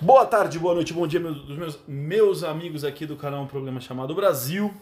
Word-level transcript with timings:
Boa 0.00 0.26
tarde, 0.26 0.58
boa 0.58 0.74
noite, 0.74 0.92
bom 0.92 1.06
dia, 1.06 1.20
meus, 1.20 1.46
meus, 1.46 1.78
meus 1.86 2.42
amigos 2.42 2.82
aqui 2.82 3.06
do 3.06 3.14
canal 3.14 3.44
Um 3.44 3.46
Programa 3.46 3.80
Chamado 3.80 4.12
Brasil. 4.12 4.74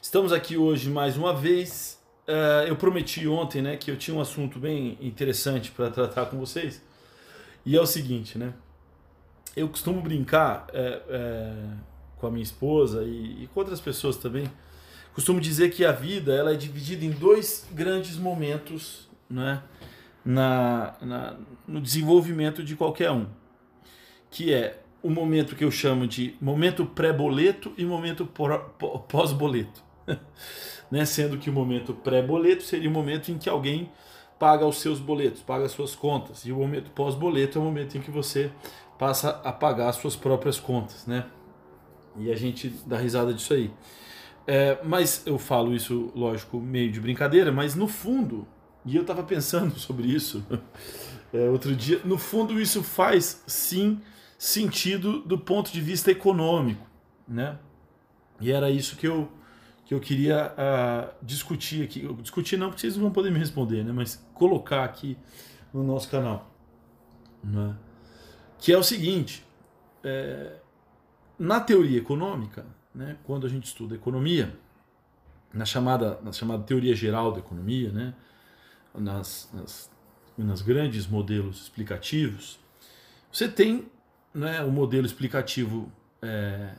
Estamos 0.00 0.30
aqui 0.30 0.58
hoje 0.58 0.90
mais 0.90 1.16
uma 1.16 1.32
vez. 1.32 1.98
Uh, 2.28 2.68
eu 2.68 2.76
prometi 2.76 3.26
ontem 3.26 3.62
né, 3.62 3.78
que 3.78 3.90
eu 3.90 3.96
tinha 3.96 4.14
um 4.14 4.20
assunto 4.20 4.58
bem 4.58 4.98
interessante 5.00 5.70
para 5.70 5.90
tratar 5.90 6.26
com 6.26 6.38
vocês. 6.38 6.82
E 7.64 7.74
é 7.74 7.80
o 7.80 7.86
seguinte, 7.86 8.36
né? 8.36 8.52
Eu 9.56 9.68
costumo 9.70 10.02
brincar 10.02 10.66
é, 10.74 11.02
é, 11.08 11.52
com 12.18 12.26
a 12.26 12.30
minha 12.30 12.42
esposa 12.42 13.02
e, 13.04 13.44
e 13.44 13.50
com 13.54 13.60
outras 13.60 13.80
pessoas 13.80 14.18
também. 14.18 14.52
Costumo 15.14 15.40
dizer 15.40 15.70
que 15.70 15.82
a 15.82 15.92
vida 15.92 16.34
ela 16.34 16.52
é 16.52 16.56
dividida 16.56 17.06
em 17.06 17.10
dois 17.10 17.66
grandes 17.72 18.18
momentos 18.18 19.08
né, 19.30 19.62
na, 20.22 20.94
na, 21.00 21.36
no 21.66 21.80
desenvolvimento 21.80 22.62
de 22.62 22.76
qualquer 22.76 23.10
um 23.10 23.26
que 24.32 24.52
é 24.52 24.80
o 25.02 25.10
momento 25.10 25.54
que 25.54 25.62
eu 25.62 25.70
chamo 25.70 26.06
de 26.06 26.34
momento 26.40 26.86
pré-boleto 26.86 27.72
e 27.76 27.84
momento 27.84 28.26
pós-boleto. 29.08 29.82
né? 30.90 31.04
Sendo 31.04 31.36
que 31.36 31.50
o 31.50 31.52
momento 31.52 31.92
pré-boleto 31.92 32.62
seria 32.62 32.88
o 32.88 32.92
momento 32.92 33.30
em 33.30 33.38
que 33.38 33.48
alguém 33.48 33.90
paga 34.38 34.66
os 34.66 34.80
seus 34.80 34.98
boletos, 34.98 35.42
paga 35.42 35.66
as 35.66 35.72
suas 35.72 35.94
contas. 35.94 36.44
E 36.46 36.50
o 36.50 36.56
momento 36.56 36.90
pós-boleto 36.92 37.58
é 37.58 37.60
o 37.60 37.64
momento 37.64 37.96
em 37.96 38.00
que 38.00 38.10
você 38.10 38.50
passa 38.98 39.40
a 39.44 39.52
pagar 39.52 39.88
as 39.88 39.96
suas 39.96 40.16
próprias 40.16 40.58
contas. 40.58 41.06
Né? 41.06 41.26
E 42.16 42.32
a 42.32 42.36
gente 42.36 42.68
dá 42.86 42.96
risada 42.96 43.34
disso 43.34 43.52
aí. 43.52 43.70
É, 44.46 44.78
mas 44.82 45.22
eu 45.26 45.38
falo 45.38 45.74
isso, 45.74 46.10
lógico, 46.16 46.58
meio 46.58 46.90
de 46.90 47.00
brincadeira, 47.00 47.52
mas 47.52 47.74
no 47.74 47.86
fundo, 47.86 48.46
e 48.84 48.96
eu 48.96 49.02
estava 49.02 49.22
pensando 49.22 49.76
sobre 49.78 50.08
isso 50.08 50.44
é, 51.32 51.48
outro 51.48 51.76
dia, 51.76 52.00
no 52.04 52.18
fundo 52.18 52.60
isso 52.60 52.82
faz 52.82 53.42
sim 53.46 54.00
sentido 54.42 55.20
do 55.20 55.38
ponto 55.38 55.72
de 55.72 55.80
vista 55.80 56.10
econômico, 56.10 56.84
né? 57.28 57.60
E 58.40 58.50
era 58.50 58.68
isso 58.68 58.96
que 58.96 59.06
eu 59.06 59.30
que 59.84 59.94
eu 59.94 60.00
queria 60.00 60.52
uh, 60.52 61.14
discutir 61.24 61.84
aqui. 61.84 62.12
Discutir 62.14 62.56
não, 62.56 62.68
porque 62.68 62.80
vocês 62.80 62.96
não 62.96 63.04
vão 63.04 63.12
poder 63.12 63.30
me 63.30 63.38
responder, 63.38 63.84
né? 63.84 63.92
Mas 63.92 64.16
colocar 64.34 64.82
aqui 64.82 65.16
no 65.72 65.84
nosso 65.84 66.08
canal, 66.08 66.52
né? 67.44 67.76
Que 68.58 68.72
é 68.72 68.76
o 68.76 68.82
seguinte: 68.82 69.44
é, 70.02 70.56
na 71.38 71.60
teoria 71.60 71.98
econômica, 71.98 72.66
né? 72.92 73.18
Quando 73.22 73.46
a 73.46 73.48
gente 73.48 73.66
estuda 73.66 73.94
economia, 73.94 74.58
na 75.54 75.64
chamada 75.64 76.20
na 76.20 76.32
chamada 76.32 76.64
teoria 76.64 76.96
geral 76.96 77.30
da 77.30 77.38
economia, 77.38 77.92
né? 77.92 78.12
Nas, 78.92 79.48
nas, 79.54 79.90
nas 80.36 80.62
grandes 80.62 81.06
modelos 81.06 81.62
explicativos, 81.62 82.58
você 83.30 83.48
tem 83.48 83.88
né, 84.34 84.62
o 84.62 84.70
modelo 84.70 85.06
explicativo 85.06 85.90
é, 86.20 86.74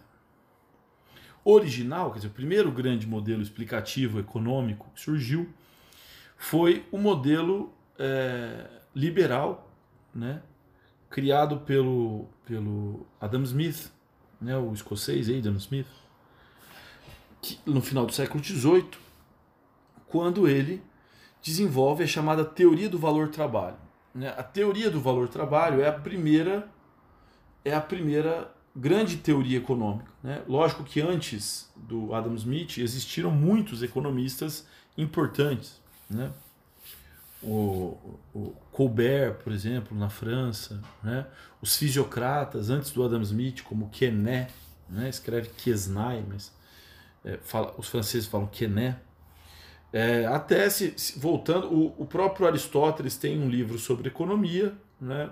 original, 1.43 2.11
quer 2.11 2.17
dizer, 2.17 2.27
o 2.27 2.31
primeiro 2.31 2.71
grande 2.71 3.05
modelo 3.05 3.41
explicativo 3.41 4.19
econômico 4.19 4.89
que 4.93 5.01
surgiu 5.01 5.49
foi 6.37 6.85
o 6.91 6.97
modelo 6.97 7.73
é, 7.97 8.69
liberal, 8.95 9.71
né, 10.13 10.41
criado 11.09 11.57
pelo, 11.59 12.27
pelo 12.45 13.05
Adam 13.19 13.43
Smith, 13.43 13.91
né, 14.41 14.57
o 14.57 14.73
escocês 14.73 15.29
Adam 15.29 15.55
Smith, 15.55 15.87
que, 17.41 17.59
no 17.65 17.81
final 17.81 18.05
do 18.05 18.13
século 18.13 18.43
XVIII, 18.43 18.89
quando 20.07 20.47
ele 20.47 20.81
desenvolve 21.41 22.03
a 22.03 22.07
chamada 22.07 22.45
teoria 22.45 22.89
do 22.89 22.97
valor 22.97 23.29
trabalho. 23.29 23.77
Né? 24.15 24.33
A 24.37 24.43
teoria 24.43 24.89
do 24.89 25.01
valor 25.01 25.27
trabalho 25.27 25.81
é 25.81 25.87
a 25.87 25.91
primeira 25.91 26.69
é 27.63 27.73
a 27.73 27.81
primeira 27.81 28.51
grande 28.75 29.17
teoria 29.17 29.57
econômica. 29.57 30.11
Né? 30.21 30.41
Lógico 30.47 30.83
que 30.83 30.99
antes 30.99 31.71
do 31.75 32.13
Adam 32.13 32.35
Smith 32.35 32.77
existiram 32.77 33.31
muitos 33.31 33.83
economistas 33.83 34.67
importantes. 34.97 35.79
Né? 36.09 36.31
O, 37.41 37.97
o, 38.33 38.55
Colbert, 38.71 39.35
por 39.43 39.53
exemplo, 39.53 39.97
na 39.97 40.09
França, 40.09 40.81
né? 41.03 41.27
os 41.61 41.75
fisiocratas 41.75 42.69
antes 42.69 42.91
do 42.91 43.03
Adam 43.03 43.21
Smith, 43.21 43.61
como 43.63 43.89
Quesnay, 43.89 44.47
né? 44.89 45.09
escreve 45.09 45.49
Quesnay, 45.49 46.23
mas 46.27 46.51
é, 47.23 47.37
fala, 47.43 47.73
os 47.77 47.87
franceses 47.87 48.27
falam 48.27 48.47
Quesnay. 48.47 48.95
É, 49.91 50.25
até 50.25 50.67
se, 50.71 50.93
se 50.97 51.19
voltando, 51.19 51.67
o, 51.71 51.93
o, 52.01 52.05
próprio 52.07 52.47
Aristóteles 52.47 53.15
tem 53.15 53.39
um 53.39 53.47
livro 53.47 53.77
sobre 53.77 54.07
economia, 54.07 54.73
né? 54.99 55.29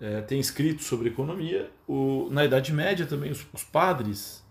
É, 0.00 0.20
tem 0.22 0.40
escrito 0.40 0.82
sobre 0.82 1.08
economia. 1.08 1.70
O, 1.86 2.28
na 2.30 2.44
Idade 2.44 2.72
Média 2.72 3.06
também 3.06 3.30
os, 3.30 3.46
os 3.52 3.64
padres 3.64 4.44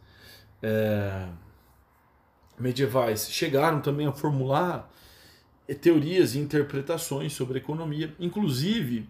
é, 0.61 1.27
medievais 2.57 3.29
chegaram 3.29 3.81
também 3.81 4.07
a 4.07 4.11
formular 4.11 4.89
é, 5.67 5.73
teorias 5.73 6.35
e 6.35 6.39
interpretações 6.39 7.33
sobre 7.33 7.57
economia. 7.59 8.13
Inclusive, 8.19 9.09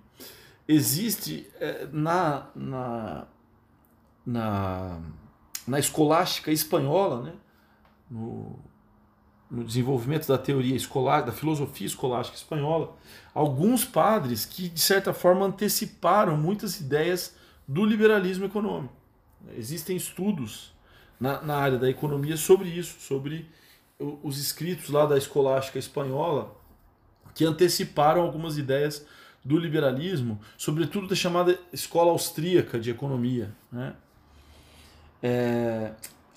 existe 0.68 1.50
é, 1.60 1.88
na, 1.92 2.48
na, 2.56 3.28
na, 4.26 5.02
na 5.68 5.80
escolástica 5.80 6.52
espanhola, 6.52 7.24
né, 7.24 7.34
no, 8.10 8.60
no 9.50 9.64
desenvolvimento 9.64 10.28
da 10.28 10.38
teoria 10.38 10.76
escolar, 10.76 11.22
da 11.22 11.32
filosofia 11.32 11.88
escolástica 11.88 12.38
espanhola, 12.38 12.96
alguns 13.34 13.86
padres 13.86 14.46
que, 14.46 14.70
de 14.70 14.80
certa 14.80 15.14
forma, 15.14 15.46
anteciparam 15.46 16.36
muitas 16.36 16.80
ideias 16.80 17.36
do 17.68 17.86
liberalismo 17.86 18.46
econômico. 18.46 18.94
Existem 19.56 19.96
estudos 19.96 20.74
na, 21.20 21.42
na 21.42 21.56
área 21.56 21.78
da 21.78 21.90
economia 21.90 22.38
sobre 22.38 22.70
isso, 22.70 23.00
sobre 23.00 23.50
os 24.00 24.38
escritos 24.38 24.90
lá 24.90 25.06
da 25.06 25.18
escolástica 25.18 25.80
espanhola 25.80 26.56
que 27.34 27.46
anteciparam 27.46 28.22
algumas 28.22 28.58
ideias 28.58 29.06
do 29.44 29.58
liberalismo, 29.58 30.40
sobretudo 30.58 31.08
da 31.08 31.16
chamada 31.16 31.60
escola 31.72 32.12
austríaca 32.12 32.80
de 32.80 32.92
economia. 32.92 33.54
Né? 33.72 33.94
É, 35.22 35.92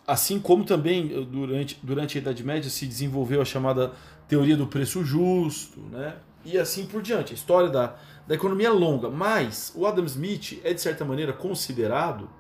Assim 0.07 0.39
como 0.39 0.65
também 0.65 1.13
eh, 1.13 1.21
durante, 1.25 1.79
durante 1.83 2.19
a 2.19 2.21
Idade 2.21 2.45
Média 2.45 2.71
se 2.71 2.87
desenvolveu 2.87 3.43
a 3.43 3.45
chamada 3.45 3.93
teoria 4.29 4.57
do 4.57 4.67
preço 4.67 5.05
justo, 5.05 5.81
né? 5.91 6.17
e 6.47 6.57
assim 6.57 6.87
por 6.87 7.03
diante. 7.03 7.33
A 7.33 7.35
história 7.35 7.69
da, 7.69 7.97
da 8.27 8.35
economia 8.35 8.69
é 8.69 8.71
longa, 8.71 9.11
mas 9.11 9.73
o 9.75 9.85
Adam 9.85 10.05
Smith 10.05 10.61
é, 10.63 10.73
de 10.73 10.81
certa 10.81 11.05
maneira, 11.05 11.33
considerado 11.33 12.31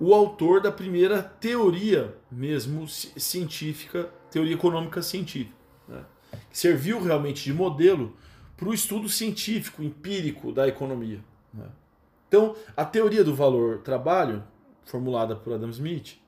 o 0.00 0.14
autor 0.14 0.60
da 0.60 0.72
primeira 0.72 1.22
teoria 1.22 2.16
mesmo 2.30 2.88
científica, 2.88 4.08
teoria 4.30 4.54
econômica 4.54 5.02
científica, 5.02 5.54
né? 5.86 6.04
que 6.50 6.58
serviu 6.58 7.02
realmente 7.02 7.44
de 7.44 7.52
modelo 7.52 8.16
para 8.56 8.68
o 8.68 8.74
estudo 8.74 9.08
científico, 9.08 9.82
empírico 9.82 10.52
da 10.52 10.66
economia. 10.66 11.20
Né? 11.52 11.66
Então, 12.28 12.56
a 12.76 12.84
teoria 12.84 13.22
do 13.22 13.34
valor 13.34 13.78
trabalho, 13.78 14.42
formulada 14.84 15.36
por 15.36 15.52
Adam 15.52 15.70
Smith, 15.70 16.18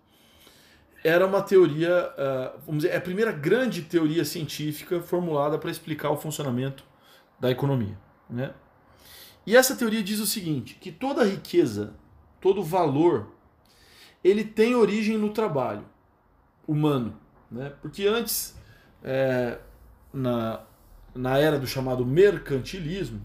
era 1.03 1.27
uma 1.27 1.43
teoria, 1.43 2.13
uh, 2.13 2.61
vamos 2.67 2.83
dizer, 2.83 2.95
é 2.95 2.97
a 2.97 3.01
primeira 3.01 3.33
grande 3.33 3.83
teoria 3.83 4.25
científica 4.25 5.01
formulada 5.01 5.59
para 5.59 5.71
explicar 5.71 6.11
o 6.11 6.17
funcionamento 6.17 6.85
da 7.39 7.51
economia. 7.51 7.99
Né? 8.29 8.53
E 9.47 9.57
essa 9.57 9.75
teoria 9.75 10.03
diz 10.03 10.21
o 10.21 10.27
seguinte, 10.27 10.75
que 10.75 10.93
toda 10.93 11.25
riqueza, 11.25 11.95
todo 12.41 12.63
valor, 12.63 13.33
ele 14.23 14.45
tem 14.45 14.75
origem 14.75 15.17
no 15.17 15.31
trabalho 15.31 15.85
humano. 16.69 17.19
Né? 17.51 17.73
Porque 17.81 18.07
antes, 18.07 18.55
é, 19.03 19.59
na, 20.13 20.61
na 21.15 21.39
era 21.39 21.59
do 21.59 21.67
chamado 21.67 22.05
mercantilismo, 22.05 23.25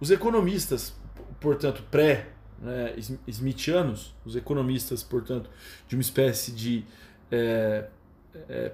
os 0.00 0.10
economistas, 0.10 0.94
portanto, 1.40 1.84
pré 1.88 2.32
né, 2.62 2.94
smithianos, 3.26 4.14
os 4.24 4.36
economistas, 4.36 5.02
portanto, 5.02 5.50
de 5.88 5.96
uma 5.96 6.00
espécie 6.00 6.52
de 6.52 6.84
é, 7.30 7.88
é, 8.48 8.72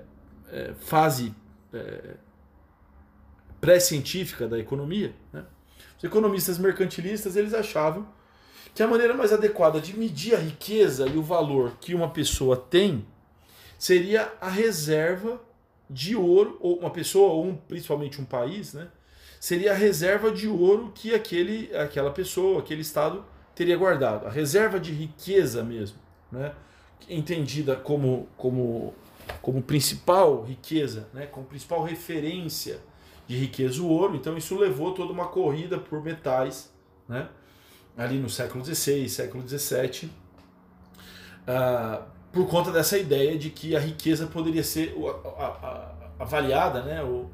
é, 0.52 0.75
fase 0.79 1.35
é, 1.73 2.17
pré-científica 3.61 4.46
da 4.46 4.58
economia, 4.58 5.14
né? 5.32 5.44
os 5.96 6.05
economistas 6.05 6.58
mercantilistas 6.58 7.35
eles 7.35 7.55
achavam 7.55 8.06
que 8.75 8.82
a 8.82 8.87
maneira 8.87 9.14
mais 9.14 9.32
adequada 9.32 9.81
de 9.81 9.99
medir 9.99 10.35
a 10.35 10.38
riqueza 10.38 11.06
e 11.08 11.17
o 11.17 11.23
valor 11.23 11.73
que 11.81 11.94
uma 11.94 12.11
pessoa 12.11 12.56
tem 12.56 13.05
seria 13.79 14.32
a 14.40 14.49
reserva 14.49 15.40
de 15.90 16.14
ouro, 16.14 16.58
ou 16.61 16.79
uma 16.79 16.90
pessoa, 16.90 17.32
ou 17.32 17.46
um, 17.46 17.56
principalmente 17.56 18.20
um 18.20 18.25
país, 18.25 18.75
né? 18.75 18.88
seria 19.40 19.73
a 19.73 19.75
reserva 19.75 20.31
de 20.31 20.46
ouro 20.46 20.93
que 20.94 21.14
aquele, 21.14 21.75
aquela 21.75 22.11
pessoa, 22.11 22.58
aquele 22.58 22.82
Estado 22.82 23.25
teria 23.59 23.77
guardado. 23.77 24.29
A 24.29 24.31
reserva 24.31 24.79
de 24.79 24.93
riqueza 24.93 25.65
mesmo, 25.65 25.99
né? 26.31 26.53
entendida 27.09 27.75
como, 27.75 28.29
como, 28.37 28.95
como 29.43 29.61
principal 29.61 30.45
riqueza, 30.45 31.09
né? 31.13 31.27
como 31.27 31.45
principal 31.45 31.83
referência 31.83 32.79
de 33.27 33.37
riqueza 33.37 33.83
o 33.83 33.89
ouro. 33.89 34.15
Então 34.15 34.39
isso 34.39 34.57
levou 34.57 34.95
toda 34.95 35.13
uma 35.13 35.27
corrida 35.27 35.77
por 35.77 36.01
metais, 36.01 36.73
né? 37.09 37.29
ali 37.97 38.17
no 38.17 38.31
século 38.31 38.65
XVI, 38.65 39.09
século 39.09 39.47
XVII, 39.47 40.09
uh, 41.49 42.05
por 42.31 42.47
conta 42.47 42.71
dessa 42.71 42.97
ideia 42.97 43.37
de 43.37 43.51
que 43.51 43.75
a 43.75 43.81
riqueza 43.81 44.29
poderia 44.29 44.63
ser 44.63 44.95
avaliada 46.17 46.83
né, 46.83 47.03
o, 47.03 47.29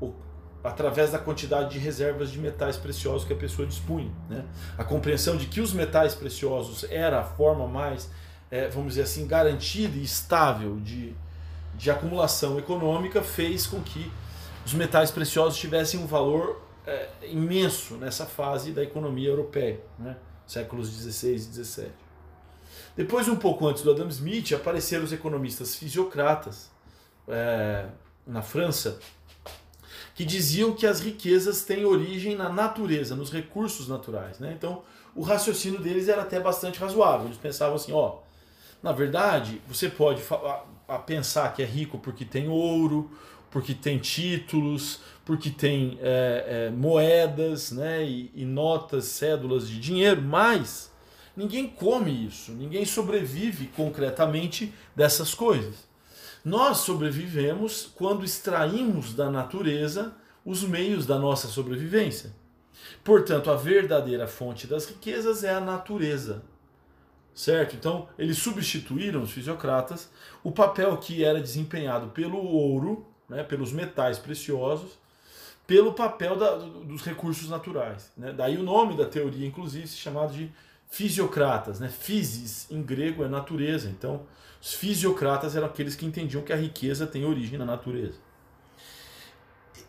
o, 0.00 0.14
através 0.64 1.12
da 1.12 1.18
quantidade 1.18 1.72
de 1.72 1.78
reservas 1.78 2.30
de 2.30 2.38
metais 2.38 2.78
preciosos 2.78 3.26
que 3.26 3.34
a 3.34 3.36
pessoa 3.36 3.68
dispunha. 3.68 4.10
Né? 4.30 4.42
A 4.78 4.82
compreensão 4.82 5.36
de 5.36 5.46
que 5.46 5.60
os 5.60 5.74
metais 5.74 6.14
preciosos 6.14 6.86
era 6.90 7.20
a 7.20 7.22
forma 7.22 7.68
mais, 7.68 8.10
é, 8.50 8.68
vamos 8.68 8.94
dizer 8.94 9.02
assim, 9.02 9.26
garantida 9.26 9.94
e 9.98 10.02
estável 10.02 10.80
de, 10.80 11.14
de 11.74 11.90
acumulação 11.90 12.58
econômica 12.58 13.22
fez 13.22 13.66
com 13.66 13.82
que 13.82 14.10
os 14.64 14.72
metais 14.72 15.10
preciosos 15.10 15.58
tivessem 15.58 16.00
um 16.00 16.06
valor 16.06 16.62
é, 16.86 17.08
imenso 17.24 17.96
nessa 17.96 18.24
fase 18.24 18.72
da 18.72 18.82
economia 18.82 19.28
europeia, 19.28 19.80
né? 19.98 20.16
séculos 20.46 20.90
16 20.96 21.44
e 21.44 21.48
17. 21.48 21.90
Depois, 22.96 23.28
um 23.28 23.36
pouco 23.36 23.66
antes 23.66 23.82
do 23.82 23.90
Adam 23.90 24.08
Smith, 24.08 24.52
apareceram 24.52 25.04
os 25.04 25.12
economistas 25.12 25.74
fisiocratas 25.74 26.70
é, 27.28 27.86
na 28.26 28.40
França, 28.40 28.98
que 30.14 30.24
diziam 30.24 30.72
que 30.72 30.86
as 30.86 31.00
riquezas 31.00 31.62
têm 31.62 31.84
origem 31.84 32.36
na 32.36 32.48
natureza, 32.48 33.16
nos 33.16 33.30
recursos 33.30 33.88
naturais. 33.88 34.38
Né? 34.38 34.54
Então, 34.56 34.82
o 35.14 35.22
raciocínio 35.22 35.80
deles 35.80 36.08
era 36.08 36.22
até 36.22 36.38
bastante 36.38 36.78
razoável. 36.78 37.26
Eles 37.26 37.36
pensavam 37.36 37.74
assim: 37.74 37.92
ó, 37.92 38.18
na 38.82 38.92
verdade, 38.92 39.60
você 39.66 39.88
pode 39.88 40.22
pensar 41.06 41.52
que 41.54 41.62
é 41.62 41.66
rico 41.66 41.98
porque 41.98 42.24
tem 42.24 42.48
ouro, 42.48 43.10
porque 43.50 43.74
tem 43.74 43.98
títulos, 43.98 45.00
porque 45.24 45.50
tem 45.50 45.98
é, 46.02 46.66
é, 46.66 46.70
moedas 46.70 47.72
né, 47.72 48.04
e, 48.04 48.30
e 48.34 48.44
notas, 48.44 49.06
cédulas 49.06 49.68
de 49.68 49.80
dinheiro, 49.80 50.20
mas 50.20 50.92
ninguém 51.36 51.66
come 51.66 52.26
isso, 52.26 52.52
ninguém 52.52 52.84
sobrevive 52.84 53.68
concretamente 53.68 54.72
dessas 54.94 55.34
coisas. 55.34 55.93
Nós 56.44 56.78
sobrevivemos 56.78 57.90
quando 57.94 58.24
extraímos 58.24 59.14
da 59.14 59.30
natureza 59.30 60.14
os 60.44 60.62
meios 60.62 61.06
da 61.06 61.18
nossa 61.18 61.48
sobrevivência. 61.48 62.34
Portanto, 63.02 63.50
a 63.50 63.56
verdadeira 63.56 64.26
fonte 64.26 64.66
das 64.66 64.86
riquezas 64.86 65.42
é 65.42 65.54
a 65.54 65.60
natureza. 65.60 66.42
Certo? 67.34 67.74
Então, 67.74 68.08
eles 68.18 68.38
substituíram 68.38 69.22
os 69.22 69.32
fisiocratas 69.32 70.10
o 70.42 70.52
papel 70.52 70.96
que 70.98 71.24
era 71.24 71.40
desempenhado 71.40 72.08
pelo 72.08 72.38
ouro, 72.38 73.06
né, 73.28 73.42
pelos 73.42 73.72
metais 73.72 74.18
preciosos, 74.18 74.92
pelo 75.66 75.94
papel 75.94 76.36
da, 76.36 76.56
dos 76.56 77.02
recursos 77.02 77.48
naturais. 77.48 78.12
Né? 78.16 78.32
Daí 78.32 78.58
o 78.58 78.62
nome 78.62 78.96
da 78.96 79.06
teoria, 79.06 79.46
inclusive, 79.46 79.88
se 79.88 79.96
chamava 79.96 80.32
de 80.32 80.52
fisiocratas. 80.88 81.80
Né? 81.80 81.88
Physis, 81.88 82.66
em 82.70 82.82
grego, 82.82 83.24
é 83.24 83.28
natureza. 83.28 83.88
Então, 83.88 84.22
os 84.60 84.72
fisiocratas 84.72 85.56
eram 85.56 85.66
aqueles 85.66 85.94
que 85.94 86.06
entendiam 86.06 86.42
que 86.42 86.52
a 86.52 86.56
riqueza 86.56 87.06
tem 87.06 87.24
origem 87.24 87.58
na 87.58 87.64
natureza. 87.64 88.18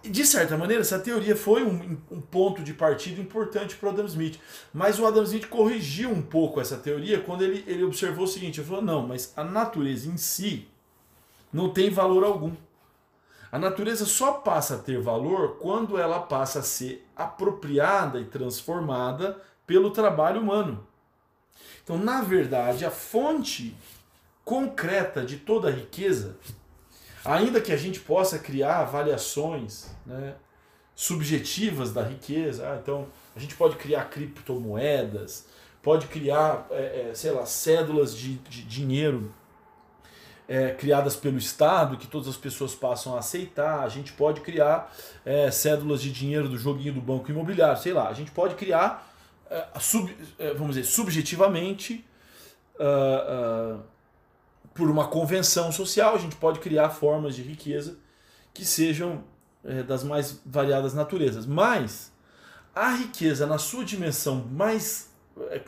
De 0.03 0.24
certa 0.24 0.56
maneira, 0.56 0.81
essa 0.81 1.00
teoria 1.00 1.36
foi 1.36 1.63
um, 1.63 1.97
um 2.12 2.21
ponto 2.21 2.62
de 2.62 2.74
partida 2.74 3.19
importante 3.19 3.75
para 3.75 3.88
o 3.88 3.92
Adam 3.92 4.06
Smith. 4.06 4.39
Mas 4.71 5.00
o 5.00 5.06
Adam 5.06 5.24
Smith 5.24 5.47
corrigiu 5.47 6.12
um 6.12 6.21
pouco 6.21 6.62
essa 6.62 6.77
teoria 6.77 7.19
quando 7.19 7.44
ele, 7.44 7.63
ele 7.65 7.83
observou 7.83 8.25
o 8.25 8.27
seguinte: 8.27 8.59
ele 8.59 8.68
falou, 8.68 8.83
não, 8.83 9.07
mas 9.07 9.33
a 9.36 9.44
natureza 9.44 10.07
em 10.07 10.18
si 10.18 10.68
não 11.51 11.69
tem 11.69 11.89
valor 11.89 12.24
algum. 12.24 12.51
A 13.51 13.57
natureza 13.57 14.06
só 14.06 14.33
passa 14.33 14.75
a 14.75 14.80
ter 14.80 15.00
valor 15.00 15.57
quando 15.59 15.98
ela 15.98 16.19
passa 16.19 16.59
a 16.59 16.63
ser 16.63 17.07
apropriada 17.15 18.19
e 18.19 18.25
transformada 18.25 19.41
pelo 19.65 19.91
trabalho 19.91 20.41
humano. 20.41 20.85
Então, 21.84 21.98
na 21.98 22.22
verdade, 22.22 22.86
a 22.86 22.92
fonte 22.92 23.75
concreta 24.44 25.24
de 25.24 25.38
toda 25.38 25.69
a 25.69 25.72
riqueza, 25.72 26.38
ainda 27.24 27.60
que 27.60 27.72
a 27.72 27.78
gente 27.78 28.00
possa 28.00 28.38
criar 28.38 28.80
avaliações 28.80 29.88
né, 30.06 30.36
subjetivas 30.96 31.92
da 31.92 32.04
riqueza, 32.04 32.69
ah, 32.69 32.80
então 32.81 33.07
a 33.36 33.40
gente 33.40 33.56
pode 33.56 33.75
criar 33.75 34.06
criptomoedas, 34.06 35.46
pode 35.81 36.07
criar, 36.07 36.68
é, 36.72 37.10
é, 37.10 37.13
sei 37.13 37.31
lá, 37.31 37.46
cédulas 37.46 38.16
de, 38.16 38.36
de 38.36 38.63
dinheiro 38.63 39.34
é, 40.48 40.72
criadas 40.72 41.16
pelo 41.16 41.38
Estado, 41.38 41.98
que 41.98 42.08
todas 42.08 42.28
as 42.28 42.38
pessoas 42.38 42.74
passam 42.74 43.16
a 43.16 43.19
aceitar, 43.19 43.84
a 43.84 43.90
gente 43.90 44.13
pode 44.13 44.42
criar 44.42 44.92
é, 45.25 45.50
cédulas 45.51 46.01
de 46.01 46.12
dinheiro 46.12 46.48
do 46.48 46.58
joguinho 46.58 46.94
do 46.94 47.01
banco 47.01 47.30
imobiliário, 47.30 47.81
sei 47.81 47.94
lá, 47.94 48.08
a 48.08 48.13
gente 48.13 48.31
pode 48.31 48.56
criar, 48.56 49.14
é, 49.50 49.80
sub, 49.80 50.15
é, 50.39 50.53
vamos 50.53 50.75
dizer, 50.75 50.88
subjetivamente, 50.88 52.06
uh, 52.75 53.80
por 54.74 54.89
uma 54.89 55.07
convenção 55.07 55.71
social, 55.71 56.15
a 56.15 56.18
gente 56.18 56.36
pode 56.36 56.59
criar 56.59 56.89
formas 56.89 57.36
de 57.36 57.42
riqueza 57.42 57.97
que 58.53 58.65
sejam 58.65 59.24
é, 59.63 59.83
das 59.83 60.03
mais 60.03 60.42
variadas 60.45 60.94
naturezas. 60.94 61.45
Mas 61.45 62.12
a 62.74 62.89
riqueza, 62.92 63.47
na 63.47 63.57
sua 63.57 63.86
dimensão 63.86 64.45
mais 64.51 65.13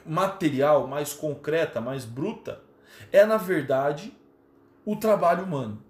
material, 0.05 0.87
mais 0.87 1.13
concreta, 1.13 1.81
mais 1.81 2.05
bruta, 2.05 2.61
é 3.11 3.25
na 3.25 3.37
verdade 3.37 4.13
o 4.85 4.95
trabalho 4.95 5.43
humano. 5.43 5.83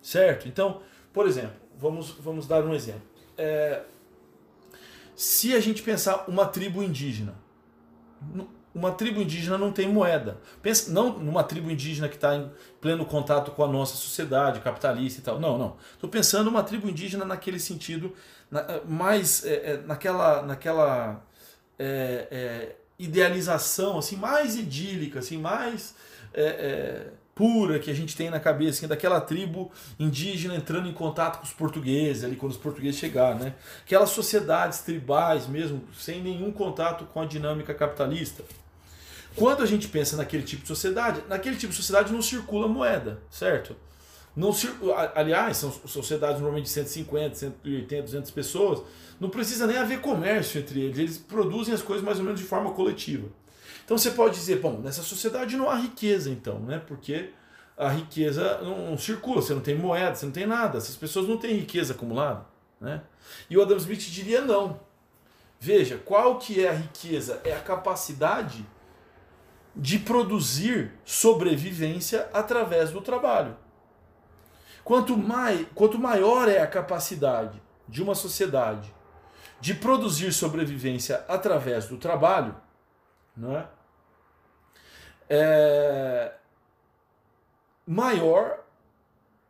Certo? 0.00 0.48
Então, 0.48 0.82
por 1.12 1.26
exemplo, 1.26 1.56
vamos, 1.78 2.10
vamos 2.10 2.46
dar 2.46 2.64
um 2.64 2.74
exemplo. 2.74 3.02
É, 3.36 3.82
se 5.16 5.54
a 5.54 5.60
gente 5.60 5.82
pensar 5.82 6.24
uma 6.28 6.46
tribo 6.46 6.82
indígena, 6.82 7.34
uma 8.74 8.90
tribo 8.90 9.20
indígena 9.20 9.56
não 9.56 9.70
tem 9.70 9.88
moeda. 9.88 10.40
Pensa, 10.60 10.90
não 10.90 11.18
numa 11.18 11.44
tribo 11.44 11.70
indígena 11.70 12.08
que 12.08 12.16
está 12.16 12.34
em 12.34 12.50
pleno 12.80 13.06
contato 13.06 13.52
com 13.52 13.62
a 13.62 13.68
nossa 13.68 13.94
sociedade 13.94 14.60
capitalista 14.60 15.20
e 15.20 15.22
tal. 15.22 15.38
Não, 15.38 15.56
não. 15.56 15.76
Estou 15.92 16.10
pensando 16.10 16.48
uma 16.48 16.62
tribo 16.62 16.88
indígena 16.88 17.24
naquele 17.24 17.60
sentido, 17.60 18.12
na, 18.50 18.60
eh, 18.60 18.82
mais 18.86 19.44
é, 19.44 19.54
é, 19.54 19.76
naquela, 19.86 20.42
naquela 20.42 21.24
é, 21.78 22.74
idealização 22.98 23.98
assim 23.98 24.16
mais 24.16 24.56
idílica, 24.56 25.20
assim 25.20 25.38
mais 25.38 25.94
pura 27.34 27.78
que 27.78 27.90
a 27.90 27.94
gente 27.94 28.16
tem 28.16 28.30
na 28.30 28.38
cabeça, 28.38 28.78
assim, 28.78 28.86
daquela 28.86 29.20
tribo 29.20 29.70
indígena 29.98 30.54
entrando 30.54 30.88
em 30.88 30.92
contato 30.92 31.38
com 31.38 31.44
os 31.44 31.52
portugueses, 31.52 32.22
ali 32.22 32.36
quando 32.36 32.52
os 32.52 32.58
portugueses 32.58 32.98
chegaram, 32.98 33.38
né? 33.38 33.54
Aquelas 33.84 34.10
sociedades 34.10 34.80
tribais 34.80 35.46
mesmo, 35.46 35.82
sem 35.98 36.22
nenhum 36.22 36.52
contato 36.52 37.04
com 37.06 37.20
a 37.20 37.26
dinâmica 37.26 37.74
capitalista. 37.74 38.44
Quando 39.34 39.62
a 39.62 39.66
gente 39.66 39.88
pensa 39.88 40.16
naquele 40.16 40.44
tipo 40.44 40.62
de 40.62 40.68
sociedade, 40.68 41.22
naquele 41.28 41.56
tipo 41.56 41.70
de 41.70 41.76
sociedade 41.76 42.12
não 42.12 42.22
circula 42.22 42.68
moeda, 42.68 43.20
certo? 43.28 43.74
Não 44.36 44.50
aliás, 45.14 45.56
são 45.56 45.72
sociedades 45.86 46.36
normalmente 46.36 46.64
de 46.64 46.70
150, 46.70 47.34
180, 47.34 48.02
200 48.02 48.30
pessoas, 48.30 48.82
não 49.20 49.28
precisa 49.28 49.66
nem 49.66 49.76
haver 49.76 50.00
comércio 50.00 50.60
entre 50.60 50.80
eles, 50.80 50.98
eles 50.98 51.18
produzem 51.18 51.72
as 51.74 51.82
coisas 51.82 52.04
mais 52.04 52.18
ou 52.18 52.24
menos 52.24 52.40
de 52.40 52.46
forma 52.46 52.72
coletiva. 52.72 53.28
Então 53.84 53.98
você 53.98 54.10
pode 54.10 54.34
dizer, 54.34 54.60
bom, 54.60 54.80
nessa 54.80 55.02
sociedade 55.02 55.56
não 55.56 55.68
há 55.68 55.76
riqueza 55.76 56.30
então, 56.30 56.58
né? 56.60 56.82
Porque 56.86 57.30
a 57.76 57.88
riqueza 57.88 58.58
não, 58.62 58.90
não 58.90 58.98
circula, 58.98 59.42
você 59.42 59.52
não 59.52 59.60
tem 59.60 59.76
moeda, 59.76 60.14
você 60.14 60.26
não 60.26 60.32
tem 60.32 60.46
nada, 60.46 60.78
essas 60.78 60.96
pessoas 60.96 61.28
não 61.28 61.36
têm 61.36 61.56
riqueza 61.56 61.92
acumulada, 61.92 62.46
né? 62.80 63.02
E 63.50 63.56
o 63.56 63.62
Adam 63.62 63.76
Smith 63.76 64.00
diria 64.00 64.40
não. 64.40 64.80
Veja, 65.60 65.98
qual 65.98 66.38
que 66.38 66.64
é 66.64 66.68
a 66.68 66.74
riqueza? 66.74 67.40
É 67.44 67.52
a 67.52 67.60
capacidade 67.60 68.64
de 69.74 69.98
produzir 69.98 70.92
sobrevivência 71.04 72.28
através 72.32 72.90
do 72.90 73.00
trabalho. 73.00 73.56
Quanto, 74.84 75.16
mai, 75.16 75.66
quanto 75.74 75.98
maior 75.98 76.48
é 76.48 76.60
a 76.60 76.66
capacidade 76.66 77.60
de 77.88 78.02
uma 78.02 78.14
sociedade 78.14 78.92
de 79.60 79.72
produzir 79.72 80.32
sobrevivência 80.32 81.24
através 81.26 81.86
do 81.86 81.96
trabalho, 81.96 82.54
é? 83.42 83.66
é 85.28 86.34
maior 87.86 88.64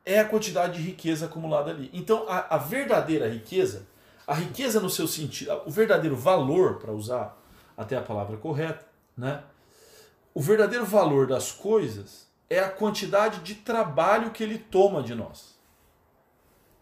é 0.04 0.20
a 0.20 0.28
quantidade 0.28 0.74
de 0.74 0.82
riqueza 0.82 1.26
acumulada 1.26 1.70
ali. 1.70 1.90
Então, 1.92 2.26
a, 2.28 2.56
a 2.56 2.58
verdadeira 2.58 3.28
riqueza, 3.28 3.86
a 4.26 4.34
riqueza 4.34 4.80
no 4.80 4.90
seu 4.90 5.08
sentido, 5.08 5.62
o 5.64 5.70
verdadeiro 5.70 6.16
valor, 6.16 6.78
para 6.78 6.92
usar 6.92 7.38
até 7.76 7.96
a 7.96 8.02
palavra 8.02 8.36
correta, 8.36 8.86
né? 9.16 9.42
O 10.34 10.40
verdadeiro 10.40 10.84
valor 10.84 11.26
das 11.26 11.52
coisas 11.52 12.28
é 12.50 12.58
a 12.58 12.68
quantidade 12.68 13.40
de 13.40 13.54
trabalho 13.54 14.30
que 14.30 14.42
ele 14.42 14.58
toma 14.58 15.02
de 15.02 15.14
nós. 15.14 15.58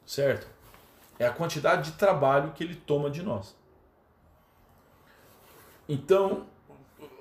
Certo? 0.06 0.49
É 1.18 1.26
a 1.26 1.32
quantidade 1.32 1.90
de 1.90 1.97
trabalho 1.97 2.52
que 2.52 2.64
ele 2.64 2.75
toma 2.75 3.11
de 3.11 3.23
nós. 3.23 3.54
Então, 5.88 6.47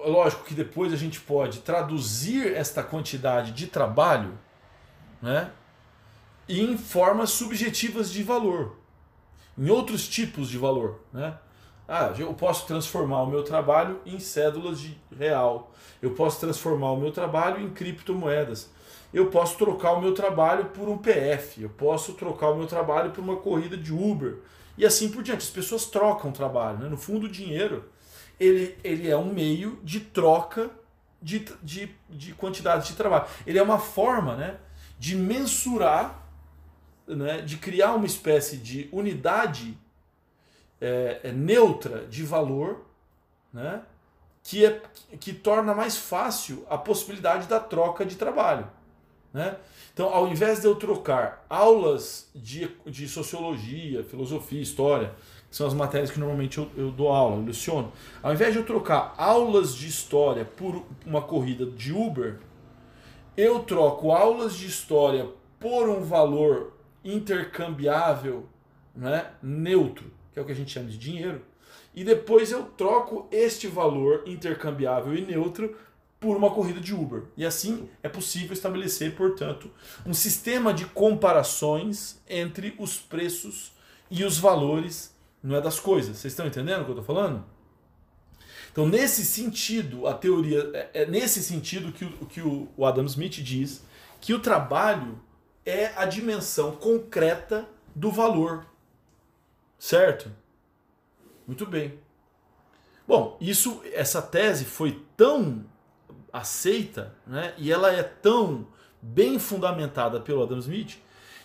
lógico 0.05 0.43
que 0.43 0.53
depois 0.53 0.93
a 0.93 0.97
gente 0.97 1.19
pode 1.19 1.59
traduzir 1.59 2.53
esta 2.53 2.81
quantidade 2.83 3.51
de 3.51 3.67
trabalho 3.67 4.37
né, 5.21 5.51
em 6.47 6.77
formas 6.77 7.31
subjetivas 7.31 8.11
de 8.11 8.23
valor, 8.23 8.77
em 9.57 9.69
outros 9.69 10.07
tipos 10.07 10.49
de 10.49 10.57
valor. 10.57 10.99
Né? 11.13 11.37
Ah, 11.87 12.13
eu 12.17 12.33
posso 12.33 12.65
transformar 12.65 13.21
o 13.23 13.27
meu 13.27 13.43
trabalho 13.43 13.99
em 14.05 14.19
cédulas 14.19 14.79
de 14.79 14.97
real. 15.17 15.73
Eu 16.01 16.11
posso 16.11 16.39
transformar 16.39 16.91
o 16.91 16.97
meu 16.97 17.11
trabalho 17.11 17.61
em 17.61 17.69
criptomoedas. 17.69 18.69
Eu 19.13 19.27
posso 19.29 19.57
trocar 19.57 19.91
o 19.93 20.01
meu 20.01 20.13
trabalho 20.13 20.65
por 20.65 20.87
um 20.87 20.97
PF. 20.97 21.61
Eu 21.61 21.69
posso 21.69 22.13
trocar 22.13 22.51
o 22.51 22.55
meu 22.55 22.65
trabalho 22.65 23.11
por 23.11 23.21
uma 23.21 23.35
corrida 23.35 23.75
de 23.75 23.91
Uber. 23.91 24.37
E 24.77 24.85
assim 24.85 25.09
por 25.09 25.21
diante. 25.21 25.43
As 25.43 25.49
pessoas 25.49 25.85
trocam 25.85 26.31
trabalho. 26.31 26.77
Né? 26.77 26.87
No 26.87 26.95
fundo, 26.95 27.25
o 27.25 27.29
dinheiro 27.29 27.83
ele, 28.41 28.77
ele 28.83 29.09
é 29.09 29.15
um 29.15 29.31
meio 29.31 29.79
de 29.83 29.99
troca 29.99 30.71
de, 31.21 31.45
de, 31.61 31.95
de 32.09 32.33
quantidade 32.33 32.87
de 32.87 32.95
trabalho. 32.95 33.27
Ele 33.45 33.59
é 33.59 33.63
uma 33.63 33.77
forma 33.77 34.35
né, 34.35 34.57
de 34.97 35.15
mensurar, 35.15 36.25
né, 37.07 37.41
de 37.41 37.57
criar 37.57 37.93
uma 37.93 38.07
espécie 38.07 38.57
de 38.57 38.89
unidade 38.91 39.77
é, 40.79 41.21
é, 41.23 41.31
neutra 41.31 42.07
de 42.07 42.23
valor, 42.23 42.83
né, 43.53 43.83
que, 44.41 44.65
é, 44.65 44.81
que 45.19 45.33
torna 45.33 45.75
mais 45.75 45.95
fácil 45.95 46.65
a 46.67 46.79
possibilidade 46.79 47.47
da 47.47 47.59
troca 47.59 48.03
de 48.03 48.15
trabalho. 48.15 48.67
Né? 49.31 49.55
Então, 49.93 50.09
ao 50.11 50.27
invés 50.27 50.61
de 50.61 50.65
eu 50.65 50.73
trocar 50.73 51.45
aulas 51.47 52.27
de, 52.33 52.75
de 52.87 53.07
sociologia, 53.07 54.03
filosofia, 54.03 54.61
história, 54.61 55.13
são 55.51 55.67
as 55.67 55.73
matérias 55.73 56.09
que 56.09 56.19
normalmente 56.19 56.57
eu, 56.57 56.71
eu 56.77 56.91
dou 56.91 57.09
aula, 57.09 57.35
eu 57.35 57.45
leciono, 57.45 57.91
ao 58.23 58.33
invés 58.33 58.53
de 58.53 58.59
eu 58.59 58.65
trocar 58.65 59.13
aulas 59.17 59.75
de 59.75 59.87
história 59.87 60.45
por 60.45 60.83
uma 61.05 61.21
corrida 61.21 61.65
de 61.65 61.91
Uber, 61.91 62.39
eu 63.35 63.59
troco 63.59 64.11
aulas 64.11 64.55
de 64.55 64.65
história 64.65 65.27
por 65.59 65.89
um 65.89 66.01
valor 66.01 66.73
intercambiável, 67.03 68.47
né, 68.95 69.31
neutro, 69.43 70.11
que 70.33 70.39
é 70.39 70.41
o 70.41 70.45
que 70.45 70.51
a 70.53 70.55
gente 70.55 70.71
chama 70.71 70.89
de 70.89 70.97
dinheiro, 70.97 71.41
e 71.93 72.03
depois 72.03 72.51
eu 72.51 72.63
troco 72.63 73.27
este 73.29 73.67
valor 73.67 74.23
intercambiável 74.25 75.13
e 75.13 75.21
neutro 75.21 75.75
por 76.21 76.37
uma 76.37 76.51
corrida 76.51 76.79
de 76.79 76.93
Uber. 76.93 77.23
E 77.35 77.43
assim 77.43 77.89
é 78.01 78.07
possível 78.07 78.53
estabelecer, 78.53 79.15
portanto, 79.15 79.69
um 80.05 80.13
sistema 80.13 80.73
de 80.73 80.85
comparações 80.85 82.21
entre 82.29 82.73
os 82.77 82.97
preços 82.97 83.73
e 84.09 84.23
os 84.23 84.37
valores 84.37 85.13
não 85.41 85.55
é 85.55 85.61
das 85.61 85.79
coisas. 85.79 86.17
Vocês 86.17 86.33
estão 86.33 86.47
entendendo 86.47 86.81
o 86.81 86.85
que 86.85 86.91
eu 86.91 86.99
estou 86.99 87.15
falando? 87.15 87.43
Então, 88.71 88.87
nesse 88.87 89.25
sentido, 89.25 90.07
a 90.07 90.13
teoria. 90.13 90.69
É, 90.73 91.01
é 91.01 91.05
nesse 91.05 91.43
sentido 91.43 91.91
que, 91.91 92.05
o, 92.05 92.25
que 92.25 92.41
o 92.41 92.85
Adam 92.85 93.05
Smith 93.05 93.41
diz 93.41 93.83
que 94.19 94.33
o 94.33 94.39
trabalho 94.39 95.19
é 95.65 95.87
a 95.95 96.05
dimensão 96.05 96.71
concreta 96.73 97.67
do 97.95 98.11
valor. 98.11 98.65
Certo? 99.77 100.31
Muito 101.45 101.65
bem. 101.65 101.99
Bom, 103.07 103.37
isso, 103.41 103.81
essa 103.93 104.21
tese 104.21 104.63
foi 104.63 105.03
tão 105.17 105.65
aceita, 106.31 107.13
né, 107.27 107.53
e 107.57 107.71
ela 107.71 107.91
é 107.91 108.03
tão 108.03 108.67
bem 109.01 109.37
fundamentada 109.37 110.19
pelo 110.19 110.43
Adam 110.43 110.59
Smith, 110.59 110.97